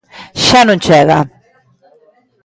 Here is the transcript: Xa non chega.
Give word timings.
Xa 0.45 0.61
non 0.65 0.79
chega. 0.85 1.19